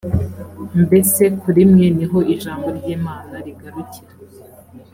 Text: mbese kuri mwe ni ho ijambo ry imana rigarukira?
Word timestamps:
mbese 0.85 1.23
kuri 1.41 1.61
mwe 1.71 1.87
ni 1.97 2.05
ho 2.09 2.19
ijambo 2.33 2.67
ry 2.77 2.85
imana 2.97 3.35
rigarukira? 3.45 4.13